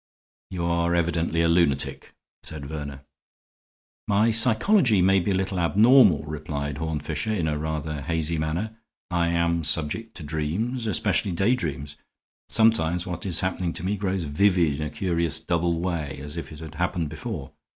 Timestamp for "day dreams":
11.33-11.97